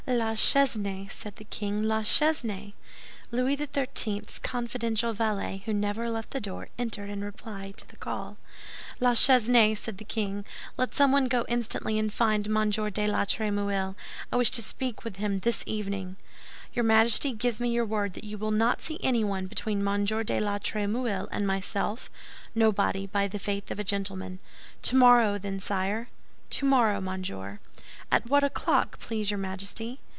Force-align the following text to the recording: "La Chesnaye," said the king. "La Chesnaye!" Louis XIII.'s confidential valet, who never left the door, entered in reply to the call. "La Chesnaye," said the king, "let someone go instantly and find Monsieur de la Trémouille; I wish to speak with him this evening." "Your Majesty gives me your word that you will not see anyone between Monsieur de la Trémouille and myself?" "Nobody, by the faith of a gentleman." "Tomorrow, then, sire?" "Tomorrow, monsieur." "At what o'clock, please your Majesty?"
"La 0.07 0.33
Chesnaye," 0.35 1.07
said 1.09 1.35
the 1.37 1.43
king. 1.45 1.83
"La 1.83 2.01
Chesnaye!" 2.01 2.73
Louis 3.29 3.55
XIII.'s 3.55 4.39
confidential 4.39 5.13
valet, 5.13 5.61
who 5.65 5.73
never 5.73 6.09
left 6.09 6.31
the 6.31 6.41
door, 6.41 6.67
entered 6.77 7.09
in 7.09 7.23
reply 7.23 7.71
to 7.77 7.87
the 7.87 7.95
call. 7.95 8.37
"La 8.99 9.13
Chesnaye," 9.13 9.73
said 9.75 9.99
the 9.99 10.03
king, 10.03 10.43
"let 10.75 10.93
someone 10.93 11.27
go 11.29 11.45
instantly 11.47 11.97
and 11.97 12.11
find 12.11 12.49
Monsieur 12.49 12.89
de 12.89 13.07
la 13.07 13.23
Trémouille; 13.23 13.95
I 14.33 14.35
wish 14.35 14.51
to 14.51 14.63
speak 14.63 15.05
with 15.05 15.15
him 15.17 15.39
this 15.41 15.63
evening." 15.65 16.17
"Your 16.73 16.83
Majesty 16.83 17.31
gives 17.31 17.61
me 17.61 17.69
your 17.69 17.85
word 17.85 18.11
that 18.13 18.25
you 18.25 18.37
will 18.37 18.51
not 18.51 18.81
see 18.81 18.99
anyone 19.01 19.45
between 19.45 19.81
Monsieur 19.83 20.23
de 20.25 20.41
la 20.41 20.57
Trémouille 20.57 21.27
and 21.31 21.47
myself?" 21.47 22.09
"Nobody, 22.55 23.05
by 23.07 23.27
the 23.29 23.39
faith 23.39 23.71
of 23.71 23.79
a 23.79 23.83
gentleman." 23.85 24.39
"Tomorrow, 24.81 25.37
then, 25.37 25.59
sire?" 25.61 26.09
"Tomorrow, 26.49 26.99
monsieur." 26.99 27.59
"At 28.13 28.27
what 28.29 28.43
o'clock, 28.43 28.99
please 28.99 29.31
your 29.31 29.37
Majesty?" 29.37 30.01